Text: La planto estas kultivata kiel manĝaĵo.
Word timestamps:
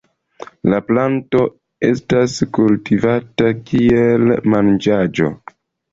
La 0.71 0.77
planto 0.85 1.41
estas 1.89 2.35
kultivata 2.59 3.51
kiel 3.69 4.27
manĝaĵo. 4.55 5.29